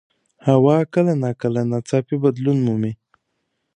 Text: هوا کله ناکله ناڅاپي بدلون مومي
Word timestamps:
هوا 0.47 0.77
کله 0.93 1.13
ناکله 1.21 1.61
ناڅاپي 1.71 2.15
بدلون 2.23 2.57
مومي 2.65 2.91